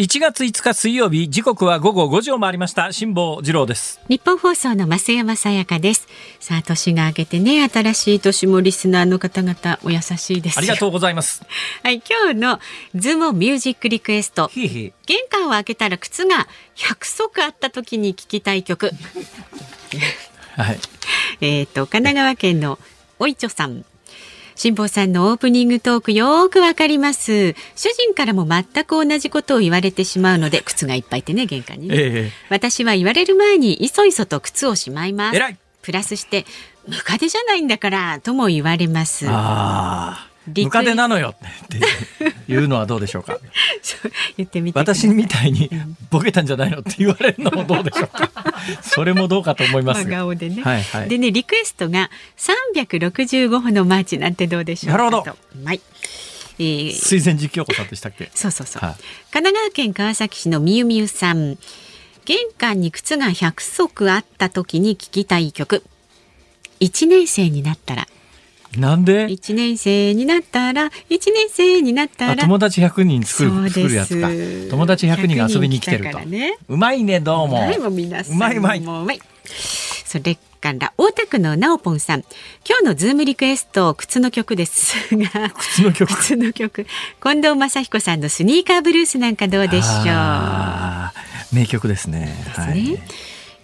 [0.00, 2.90] 1月5日水曜日時刻は午後5時を回りました。
[2.90, 4.00] 辛坊治郎です。
[4.08, 6.08] ニッポン放送の増山さやかです。
[6.40, 10.56] さあ年が明けてね新しい年もリスナーの方々お優しいです。
[10.56, 11.42] ありがとうございます。
[11.84, 12.60] はい今日の
[12.94, 14.50] ズームミュージックリクエスト。
[14.54, 14.90] 玄
[15.28, 18.92] 関を開けたら靴が100足あった時に聞きたい曲。
[20.56, 20.80] はい。
[21.42, 22.78] えっと神奈川県の
[23.18, 23.84] おいちょさん
[24.60, 27.54] 辛坊さんのオープニングトークよくわかります。
[27.76, 35.40] 主人からも全く同じことを言われてしまうので、靴がいっぱいってね、玄関にね、ええ、私は言われる前にいそいそと靴をしまいます。
[35.80, 36.44] プラスして、
[36.86, 39.26] ムカデじゃないんだから、とも言われます。
[39.30, 40.29] ああ。
[40.46, 43.38] ムカデなのよっていうのはどうでしょうか？
[44.36, 44.78] 言ってみて。
[44.78, 45.70] 私みたいに
[46.10, 48.30] ボケたんじゃないのって言われるのもどうでしょうか？
[48.82, 55.36] それもどうかと思います顔でね、はいはい、でねリクエストが365歩のマーチなんてどうでしょうかなるほど。
[55.64, 55.80] はい。
[56.58, 58.30] えー、水前実況子さんでしたっけ？
[58.34, 58.94] そうそうそう、はい、
[59.30, 61.58] 神奈川県川崎市のみゆみゆさん。
[62.26, 65.82] 玄関に靴が100足あった時に聞きたい曲。
[66.80, 68.06] 1年生になったら
[68.76, 69.26] なんで？
[69.30, 74.28] 一年生になったら一年生になったら友達百人作る作るやつか。
[74.70, 77.58] 友達百人が遊びに来てると、ね、うまいねどうも。
[77.58, 79.20] うまいうまい
[80.04, 82.20] それから大田区のなおぽんさん。
[82.68, 85.16] 今日のズームリクエスト靴の曲です。
[85.16, 86.14] が靴の曲。
[86.14, 86.86] 靴の曲。
[87.22, 90.06] 近藤正彦さんのスニーカーブルースなんかどうでしょう？
[91.52, 92.44] 名曲ですね。
[92.46, 93.00] ですね、はい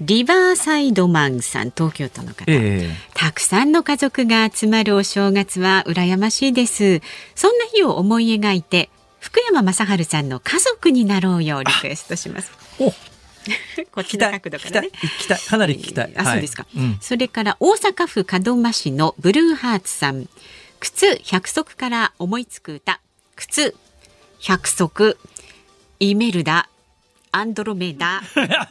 [0.00, 7.00] リバーサイドマンさん東京都の方、えー、たくさんの家族が集まるお正月は羨ましいです。
[7.34, 12.50] そんな日を思い描いて福山雅治さんの家族になろうよリクエストします。
[13.90, 14.90] こっちの角度からね。
[15.48, 20.28] かなり聞きたい、あ、そうですか、うん、それから大阪府門真市のブルーハーツさん。
[20.78, 23.00] 靴百足から思いつく歌。
[23.34, 23.74] 靴
[24.40, 25.16] 百足。
[25.98, 26.68] イメルダ
[27.36, 28.22] アンドロメダ。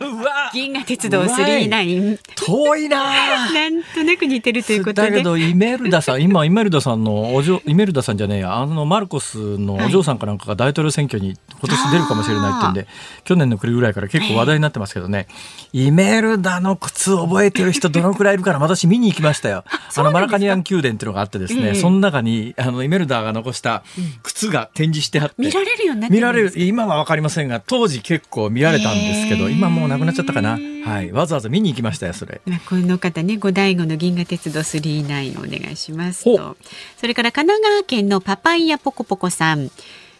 [0.51, 2.97] 銀河鉄道39遠いな。
[3.53, 5.11] なんとなく似てるということで。
[5.11, 8.57] だけどイメルダさん 今イメルダさんのお嬢イメルダさんじゃねえや。
[8.57, 12.87] あのマルコスのお嬢さんかなんかが大統領選挙に今年出るかもしれないってんで
[13.23, 15.27] 去年の暮れぐらいから結構話題になってますけどね、
[15.71, 18.57] イメルダの靴覚えてる人どのくらいいるかな。
[18.57, 19.63] 私見に行きましたよ。
[19.95, 23.83] あのマラカニアン宮殿っていうのがあってですね、その中にあのイメルダが残した
[24.23, 26.53] 靴が展示してあって、見られるようになって見られる。
[26.55, 30.57] 今はわかりませんが当時結構見られたんですけど、今もうなくなっちゃったかな。
[30.85, 32.39] はい、わざわざ見に行きましたよ、それ。
[32.69, 36.55] この方ね、五醍醐の銀河鉄道39お願いしますと。
[36.97, 39.69] それから神奈川県のパパイヤポコポコさん。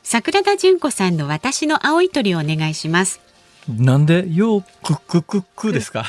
[0.04, 3.21] 桜田純子さんの私の青い鳥をお願いします。
[3.69, 6.06] なんで、よう、くくくくですか？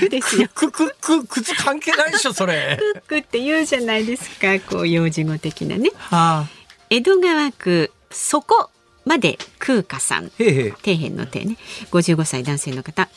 [0.00, 0.48] くですよ。
[0.54, 2.78] くくく、靴関係ないでしょ、それ。
[3.04, 5.90] くくって言うじゃないですか、こう、幼児語的なね。
[5.96, 6.48] はあ、
[6.88, 8.70] 江戸川区、そこ
[9.04, 10.30] まで空花さん。
[10.30, 11.56] 底辺の手ね。
[11.90, 13.08] 55歳男性の方。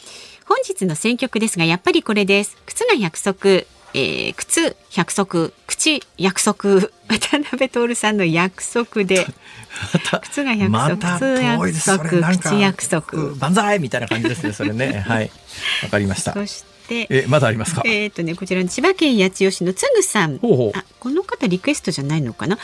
[0.45, 2.57] 本日の選曲ですがやっぱりこれです。
[2.65, 3.65] 靴が約束。
[3.97, 5.51] えー、靴約束。
[5.67, 6.89] 口約束。
[7.07, 9.25] 渡辺徹さんの約束で。
[10.23, 12.37] 靴が約束、ま、靴約束。
[12.37, 13.35] 口約束。
[13.35, 15.03] 万歳みたいな感じですねそれね。
[15.07, 15.31] はい。
[15.83, 16.33] わかりました。
[16.33, 17.81] そしてえまだありますか？
[17.85, 20.35] えっ、とねこちらの千葉県八千代市のつぐさん。
[20.35, 20.39] あ
[20.99, 22.59] この方リクエストじゃないのかな？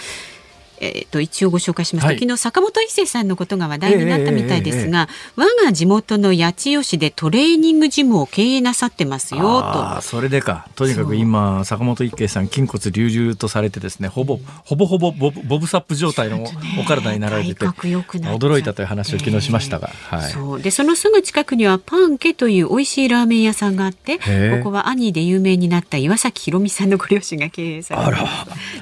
[0.81, 5.05] えー、と一応ご紹介しますと、はい、昨日坂本一生さんのことが話題になったみたいですが、えー
[5.37, 10.01] えー、我が地元の八千代市でトレーニングジムを経営なさってますよと。
[10.01, 10.67] それでか。
[10.75, 16.43] とにかく今坂本一慶さん筋骨隆々とされてですね、ほぼほぼほぼボブサップ状態の
[16.79, 20.31] お体になられてて、驚いたという話を昨日しましたが、えー、はい。
[20.31, 24.23] そうでそのすぐ近くにはパンケという美味しいラーメン屋さんがあって、こ
[24.63, 28.21] こは兄で有名になった岩崎宏美さんのご両親が経営されて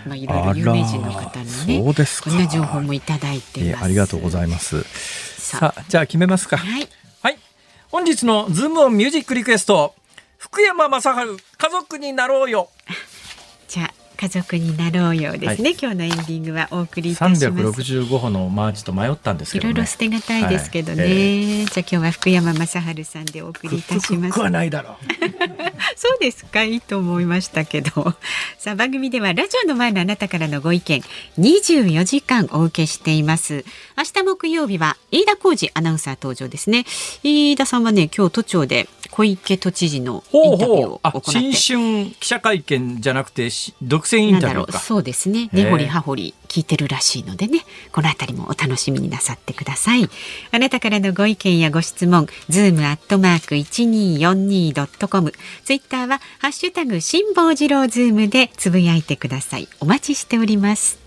[0.08, 1.89] まあいろいろ有名人の方にね。
[1.90, 4.84] そうですこんな情報もいただいてありがとうございます。
[4.84, 6.58] さあ、じゃあ決めますか。
[6.58, 6.88] はい。
[7.24, 7.38] はい。
[7.90, 9.96] 本日のズームオンミュージックリクエスト、
[10.38, 11.10] 福山雅治、
[11.58, 12.70] 家族になろうよ。
[13.68, 17.46] じゃあ、家族になろうようですね、はい、今日のエンディングはお送りいたします。
[17.46, 21.12] 365歩のマーチと迷ったんですけど、ね、いろいろ捨てがたいですけどね、はい。
[21.12, 24.38] えー、じゃあ今日は福山雅治さんでお送りいたします。
[24.38, 24.96] はないだろう。
[25.96, 26.64] そうですか。
[26.64, 28.14] いいと思いましたけど。
[28.60, 31.02] さあ番組ではラジオの前のあなたからのご意見
[31.40, 33.64] 24時間お受けしています。
[33.98, 36.86] 明日木曜日は飯田浩二アナウンサー登場ですね。
[37.24, 41.32] 飯田さんはね今日都庁で小池都知事のインタビューを行って。
[41.52, 43.50] 新春記者会見じゃなくて
[43.82, 45.50] 独占インタビューそうですね。
[45.52, 50.10] 根掘り葉掘り聞いてるらしいのでねこのあたりもお楽しみになさってください。
[50.54, 55.34] あなたからのご意見やご質問ズームアットマーク 1242.com
[55.66, 59.68] ツイッターはハッシュタグ辛坊治郎ズームでつぶやいてください。
[59.82, 60.98] お待ちしております。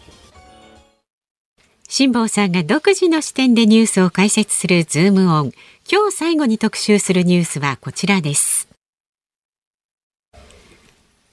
[1.88, 5.52] 辛坊さんが独自の視点でニュースを解説するズームオン
[5.90, 8.68] 今日最後に特集するニュースはこちらです。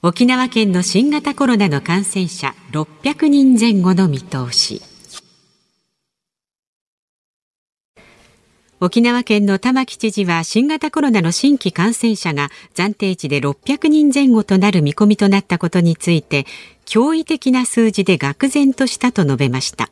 [0.02, 4.82] 沖縄県の新型コロナの感染者600人前後の見通し。
[8.82, 16.46] 沖縄県の玉城知事は新型コロナの新規感染者が暫定値で600人前後となる見込みとなったことについて
[16.86, 19.90] 驚異的な数字で愕然としたと述べました。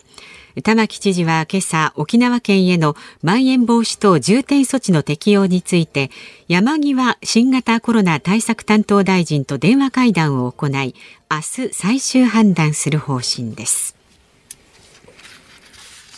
[0.63, 6.09] 玉城知事は今朝沖縄県へのまん延防止等重点措置の適用について
[6.47, 10.95] 山際新型コロナ対策担当大臣と電話会談を行い
[11.29, 13.96] 明日最終判断する方針です。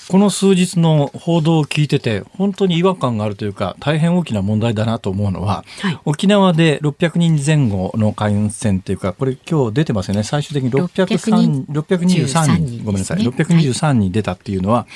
[0.10, 10.24] この数日の報道を聞いてて、本当に違和感があるというか、大変大きな問題だなと思うのは、はい、沖縄で600人前後の感染というか、これ今日出てますよね。
[10.24, 14.88] 最終的に603 623人、ごめんなさい、623人出たっていうのは、は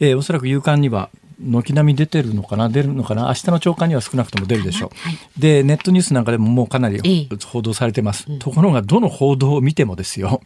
[0.00, 10.42] い、えー、おそらく夕刊には軒並み出てるのかな出るのかな明日の朝刊には少なくとも出るでしょう、はい、でネットニュースなんかでももうかなり報道されてます、ええ、ところがどの報道を見てもですよ、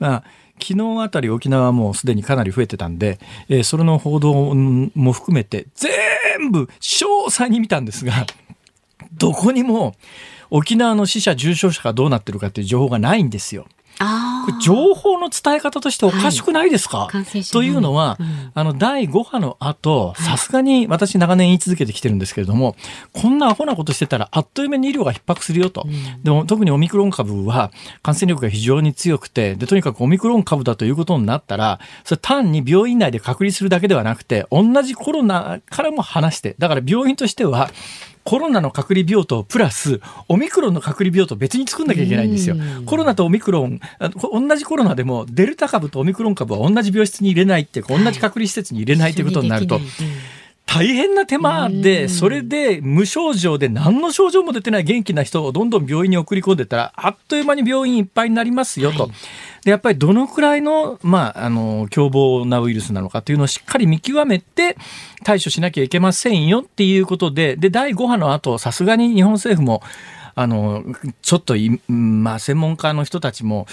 [0.00, 0.24] まあ
[0.62, 8.26] 昨日あたり沖縄はもうすでにかなり増えてたんで、えー、それの報道も含めて全部詳細に見たんですが、
[9.12, 9.94] どこにも
[10.50, 13.66] 沖縄の死者重症者がどうなってるかっていう情報がないんですよ。
[14.60, 22.76] 情報の伝え方としておかしくないですか、はい、というのは、うん、あの第5波の後さすがに私長年言い続けてきてるんですけれども、
[23.12, 27.70] こんなアホなことしてたらあっという間に医療が逼迫するよと、うん、でも特にオミクロン株は
[28.02, 37.70] 感染力が非常に強くてでとにかくオミクロン株だということになったらそれ単に病院内で隔離するだけではなくて同じコロナからも話してだから病院としては
[38.24, 42.56] コロナの隔離病棟プラスオミクロンの隔離病棟別に作んなきゃいけないんですよ。
[42.86, 43.80] コロナとオミクロン
[44.22, 49.80] 同じコロナでもデルタ株とオミクロン株は同じ病室に入れないっていうか同じ隔離施設に入れないということになると。
[50.64, 59.02] 大変な手間で、それで無症状で何の症状も出てない元気な人をどんどん病院に送り込んでたら、あっという間に病院いっぱいになりますよと。
[59.02, 59.12] はい
[59.64, 64.76] で、やっぱりどのくらいの、まあ、あの、凶暴なウイルスなのかというのをしっかり見極めて
[65.24, 69.82] 対処しなきゃいけませんよっていうことで、で、第5波の後、さすがに日本政府も、
[70.34, 70.82] あの、
[71.20, 71.54] ちょっと
[71.88, 73.66] まあ、専門家の人たちも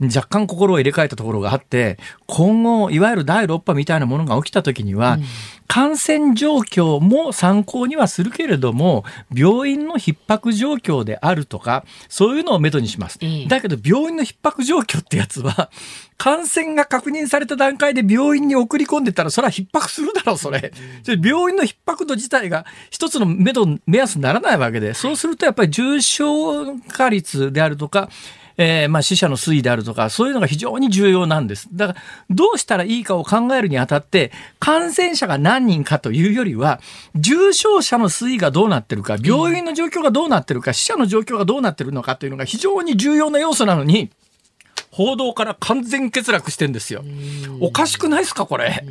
[0.00, 5.24] 若干心を入れ替えたところがあって、今後、いわゆる第6波みたいなものが起きた時には、うん。
[5.66, 13.18] 感染状況も参考にはするけれども、病院の逼迫状況であるとか、そういうのをめどにします。
[13.48, 15.70] だけど、病院の逼迫状況ってやつは、
[16.16, 20.72] 感染が確認された段階で病院に送り込んでたら、それは逼迫するだろう、それ。
[21.06, 28.10] 病院の逼迫度自体が一つの目処、目安にならないわけで、そうするとやっぱり重症化率であるとか、
[28.56, 31.68] えー、まあ死者の推移であるとか、そういうのが非常に重要なんです。
[31.72, 36.80] だから、どうしたらいいかを考えるにあたって、感染者が何人かというよりは、
[37.14, 44.10] 重症者の推移がどうなってるか、病院の状況がどうなってるか、死者の状況がどうなってるのかというのが非常に重要な要素なのに、
[44.90, 47.04] 報道から完全欠落してんですよ。
[47.60, 48.84] おかしくないですか、これ。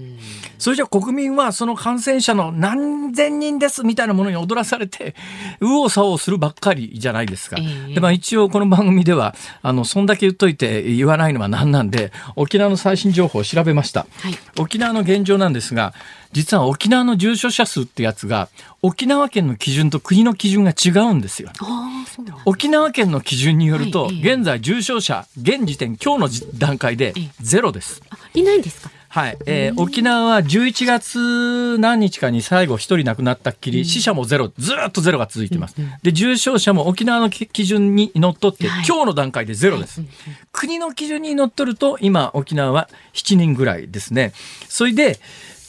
[0.64, 5.14] それじゃ国民はその感染者の何千人ですみたいなものに踊らされて、
[5.60, 7.58] 右往左往するばっかりじゃないですか。
[7.60, 14.08] えー、で、まあ一応この番組では、あの、そんだけ言っといて言わないのは何なんで、沖縄の最新情報を調べました。
[14.22, 15.94] はい、沖縄の現状なんですが、
[16.32, 18.48] 実は沖縄の重症者数ってやつが
[18.82, 21.52] 沖縄県の基準と国の基準が違うんですよ。
[22.46, 28.02] 沖縄県の基準によると、現在重症者現時点今日の段階でゼロです。
[28.34, 29.03] いないんですか？
[29.14, 35.76] はい、えー、沖縄は11月何日かに最後一人亡くなったっきり、死者もゼロ、ずっとゼロが続いています。
[36.02, 40.02] で、重症者も沖縄の基準にのっとって、今日の段階でゼロです。
[40.52, 44.34] 国の基準にのっとると、今、沖縄は7人ぐらいですね。
[44.68, 45.20] それで、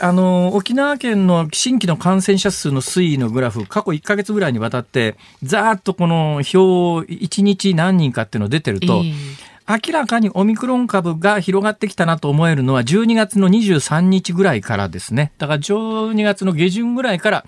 [0.01, 15.33] あの沖縄県の新規の感染者数の推移のグラフ、過去1か月ぐらいにわたって、ざーっとこの表、1日何人かっていうの出てると、えー明らかにオミクロン株が広がってきたなと思えるのは12月の23日ぐらいからですね。
[15.39, 17.47] だから12月の下旬ぐらいから、はい、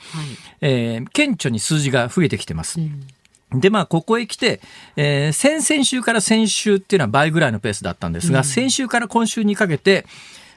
[0.63, 2.81] えー、顕著に数字が増えてきてます。
[2.81, 4.61] うん、で、まあ、ここへ来て、
[4.97, 10.07] えー、先々週から先週っていうのは倍ぐらいのペースだったんですが、うん、先週から今週にかけて、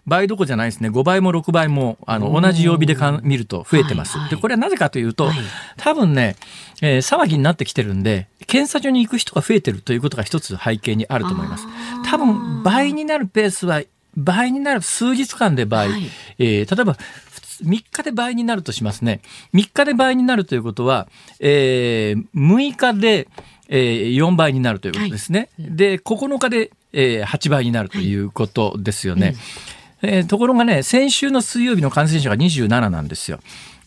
[0.05, 0.89] 倍どこじゃないですね。
[0.89, 4.13] 5倍も6倍も、あの、同じ曜日でか見ると増えてます。
[4.13, 5.37] はいはい、で、これはなぜかというと、はい、
[5.77, 6.35] 多分ね、
[6.81, 11.67] えー、騒ぎになってきてるんで、検査所に行く人が増えてるということが一つ背景にあると思います。
[12.05, 13.81] 多分、倍になるペースは、
[14.15, 16.01] 倍になる数日間で倍、はい、
[16.39, 16.97] えー、例えば、
[17.63, 19.21] 3日で倍になるとしますね。
[19.53, 21.07] 3日で倍になるということは、
[21.39, 23.27] えー、6日で、
[23.67, 25.49] えー、4倍になるということですね。
[25.59, 29.27] はい、で、9日で、えー、8倍になるということですよね。
[29.27, 29.39] はいうん
[30.01, 33.39] えー、ところがね、先週の水曜日の感染者が27なんですよ。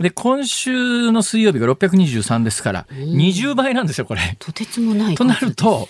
[0.03, 4.37] で、今週の水曜日が623ですから、20倍なんですよ、これ。
[4.39, 5.15] とてつもない。
[5.15, 5.89] となると、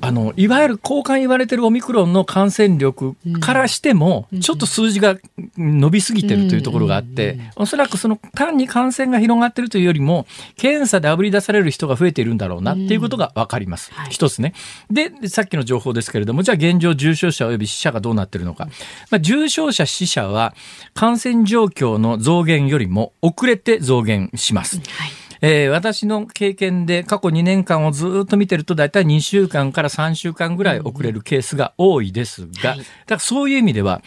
[0.00, 5.16] あの、いわゆる交換言われてるオミクロンの感染力からしても、ちょっと数字が
[5.56, 13.90] 伸びすぎてるというところがあって、おそらくその単に感染が広がってるというよりも、検査であぶり出される人が増えているんだろうなっていうことがわかります。
[14.10, 14.54] 一つね。
[14.90, 18.68] で、さっきの情報ですけれども、じゃあ現状重症者及び死者がどうなってるのか。
[19.10, 20.54] まあ、重症者死者は
[20.92, 24.78] 感染状況の増減よりも遅れて増減します。
[24.78, 34.00] はいえー、私の経験で過去2年間をずっと見てると大体2週間から3週間ぐらい遅れるケースが多いですが、だからそういう意味では、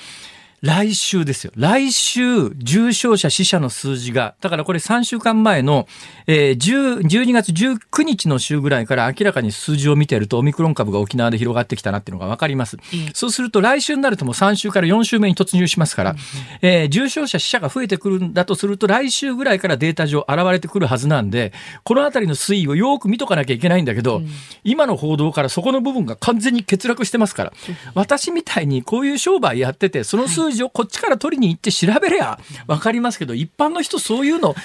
[0.61, 1.53] 来週ですよ。
[1.55, 5.87] 来週、重症者死者の数字が、だからこれ3週間前の、
[6.25, 12.77] えー、12月19日の週ぐらいから明らかに数字を見てると、オミクロン株が沖縄で広がってきたなっていうのがわかります。
[12.77, 16.17] うん、そうすると来週になるともう3週から4週目に突入しますから、うん、
[16.63, 21.53] えー、重症者死者が増えてくるんだとすると、来週ぐらいからデータ上現れてくるはずなんで、
[21.83, 24.27] このあたりの推移をよく見とかなきゃいけないんだけど、うん、
[24.63, 27.53] 今の報道からそこの部分が完全に欠落してますから、
[27.93, 34.55] 私みたいにこういう商売やってて、その数字をこっちから取りに行って調べりゃ分かりますけど一般の人そういうの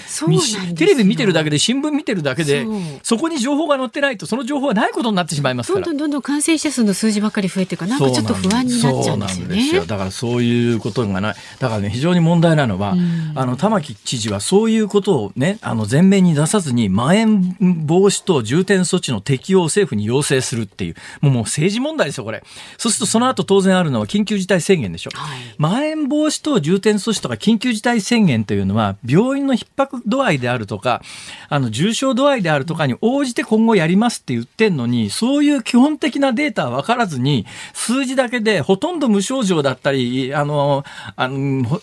[0.77, 2.67] テレビ見てるだけで新聞見てるだけで
[3.03, 5.85] そこに情報が載ってないとその情報がないことになってしまいますから。
[5.85, 12.95] どんどんどんどん感染者数の数字ばっかり増えてかなんかちょっと不安になっちゃうんですよねだからそういうことがないだからね非常に問題なのは、
[13.35, 17.57] あの玉城知事はそういうことをねあの前面に出さずにまん延
[17.87, 22.43] 防止等重点措置の適用を政府に要請するっていうもうもう政治問題ですよこれ
[22.79, 25.39] そうするとその後当然あるのは緊急事態宣言でしょ、はい、
[25.73, 31.01] まん延防止等重点措置とか緊急事態宣言というのは、病院の逼迫度合いであるとか、
[31.49, 40.85] あの、重症度合いであるとかに応じて今後やりますって言ってんのに、そういう基本的なデータは分からずに、数字だけでほとんど無症状だったり、あの、
[41.17, 41.81] あの、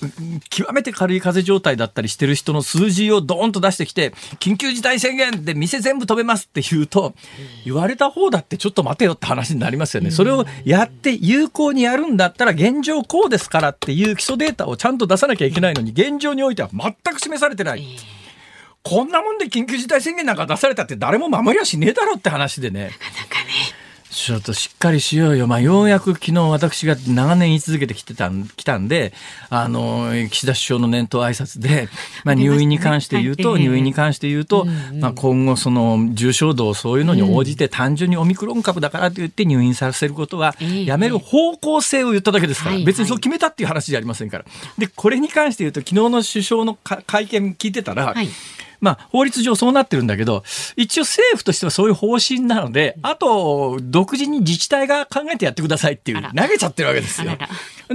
[0.51, 7.15] 極めて軽い風邪状態だったりしてる人の数字をドーンと出してきて、緊急事態宣言で店全部止めますって言うと、
[7.65, 10.11] 言われた方だってちょっと待てよって話になりますよね。
[10.11, 17.97] それをやって有効にやるんだったら現状こうですからっていう基礎データをちゃんと出さなきゃいけないのに、現状においては全く示されてない。
[18.83, 22.85] こんなもんで緊急事態宣言なんか出されたって誰も守りはしねえだろって話でね。
[22.85, 23.78] なかなかね。
[24.11, 25.45] ちょっとしっかりしようよ。
[25.45, 29.13] まあ、ようやく昨日私が長年言い続けてきてたん、来たんで、
[29.49, 31.89] あの、岸田首相の年頭挨拶で、
[32.25, 34.67] まあ、入院に関して言うと、入院に関して言うと、
[34.99, 40.55] まあ、今後その重症度そういうのに応じて単純にオミクロン株だからと言って入院させることは
[40.85, 44.45] やめる方向性を言っただけですから、別にそう決めたっていう話じゃありませんから。
[44.77, 48.29] で、これに関して言うと、昨日の首相の会見聞いてたら、はい
[48.81, 50.43] まあ、法律上そうなってるんだけど、
[50.75, 57.37] 一応政府としてはそういう方針なので、あと、独自に自治体が考えてやってくださいっていう、投げちゃってるわけですよ。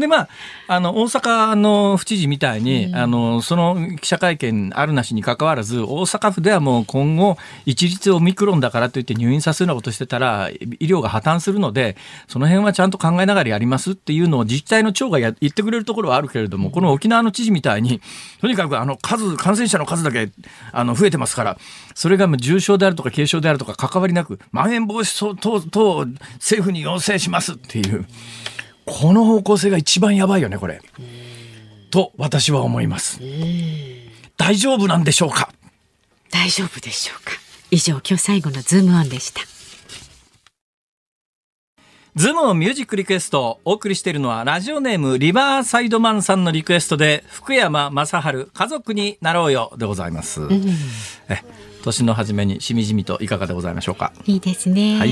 [0.00, 0.28] でまあ
[0.66, 18.00] あの大阪の府知事みたいに、うん、あのその記者会見あるなしにかかわらず大阪府ではもう今後一律オミクロンだからといって入院させるようなことしてたら医療が破綻するのでその辺はちゃんと考えながらやりますっていうのを自治体の長がや言ってくれるところはあるけれどもこの沖縄の知事みたいに
[18.40, 20.30] とにかくあの数感染者の数だけ
[20.74, 21.58] あの増えてますから
[21.94, 28.06] それが重症であるとか軽症であるとか関わりなくまん延防止等々政府に要請しますっていう。
[28.86, 30.78] この方向性が一番やばいよねこれ。
[31.90, 33.18] と私は思います。
[34.36, 35.48] 大丈夫なんでしょうか？
[36.30, 37.32] 大丈夫でしょうか？
[37.70, 39.40] 以上今日最後のズームオンでした。
[42.16, 50.42] ズームミュージックリクエストお送りしているのはラジオネームリバーサイドマンさんのリクエストで福山雅治家族になろうよでございます。
[50.42, 50.64] うん、
[51.28, 51.42] え
[51.82, 54.12] 年の初めにしみじみといかがでございましょうか？
[54.26, 54.96] いいですね。
[54.96, 55.08] はい。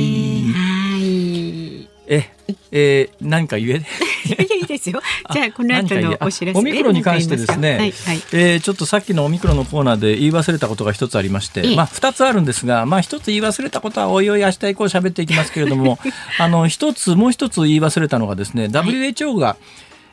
[0.53, 1.62] はい
[2.07, 2.31] え、
[2.71, 3.87] えー、何か言え？
[4.25, 5.01] いいですよ。
[5.33, 6.59] じゃあこの後のお知らせ。
[6.59, 7.93] オミクロンに関してですね、はいはい、
[8.33, 15.99] えー、ちょっとさっきのオミクロンのコーナーで言い忘れたことが一つありまして、まあ二つあるんですが、まあ一つ言い忘れたことはおいおい明日以降喋っていきますけれども、
[16.39, 19.57] あの一つもう一つ言い忘れたのがですね、WHO が、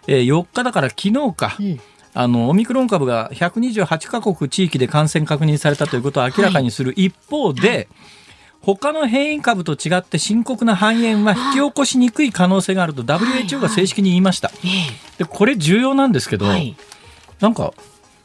[0.08, 1.56] えー、4日だから昨日か。
[1.60, 1.80] うん
[2.16, 7.88] あのオミクロン株が128カ国地域で感染確認されたということを明らかにする一方で、はい
[8.62, 14.52] 他の変異株と違って深刻な肺炎は引き起こしにくい可能性があると WHO が正式に言いました。
[15.18, 16.46] でこれ重要なんですけど、
[17.40, 17.74] なんか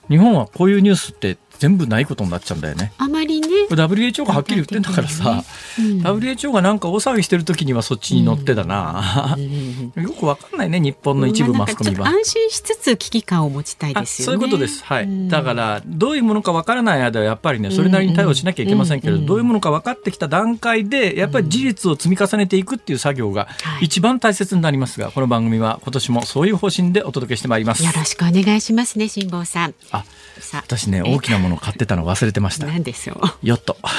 [0.08, 2.92] 日本はこういうニュースって全部ないことになっちゃうんだよね。
[2.98, 3.48] あまりね。
[3.68, 5.44] WHO がはっきり言ってんだからさ、ね
[5.78, 9.36] うん、WHO がなんか大騒ぎしてる時にはそっちに乗ってだな。
[9.38, 12.08] うん、よくわかんないね、日本の一部マスコミは。
[12.08, 14.26] 安心しつつ危機感を持ちたいですよね。
[14.26, 14.84] そういうことです。
[14.84, 15.04] はい。
[15.04, 23.48] うん、だからどういうものかわからない間はやっぱりね、それなりに対応しなきゃいけませんけど、どういうものか分かってきた段階でやっぱり事実を積み重ねていくっていう作業が
[23.80, 27.84] 一番大切になりますが、この番組は今年もそういう方針でお届けしてまいります。
[27.84, 29.74] よろしくお願いしますね、辛坊さん。
[29.90, 30.04] あ。
[30.52, 32.66] 私ね大きなものを買ってたの忘れてました。
[32.66, 33.18] 何でしょう。
[33.42, 33.76] ヨット。
[33.84, 33.90] ま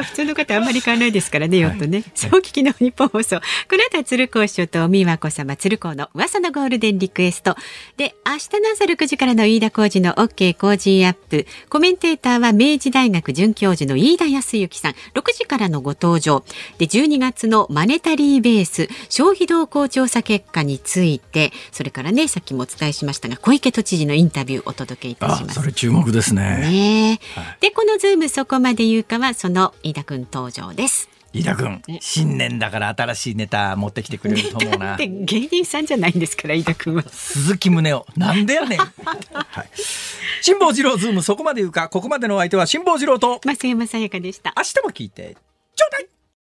[0.00, 3.36] あ普通の方あんまり買わないですからねヨットね、はい、そう聞きの日本放送。
[3.36, 3.42] こ
[3.76, 7.56] の後は鶴光師匠と美和子様鶴光の噂のゴールデンリクエスト。
[7.96, 11.46] で明日の朝6時からの飯田浩二の OK 工事アップ。
[11.68, 14.92] コメンテーターは明治大学准教授の飯田康之さん。
[14.92, 14.96] 6
[15.32, 16.44] 時からのご登場。
[16.78, 18.88] で12月のマネタリーベース。
[19.08, 21.52] 消費動向調査結果について。
[21.72, 25.53] それからねさっきもお伝えしましたが小池都知事のインタビュービューお届けいたします。
[25.54, 26.42] それ注目ですね。
[26.42, 31.08] ねはい、でこのズームそこまで言うかはその飯田君登場です。
[31.32, 34.96] 飯田君新年だから新しいネタ持ってきてくれると思うな。
[34.98, 37.04] で芸人さんじゃないんですから飯田君は。
[37.08, 38.78] 鈴木宗男なんでやねん。
[38.82, 38.86] は
[39.62, 39.68] い。
[40.42, 44.54] 辛坊治郎ズームそこまで言うかここまでの相手は辛坊治郎と増山さやかでした。
[44.56, 45.36] 明日も聞いて
[45.76, 46.13] ちょうだい。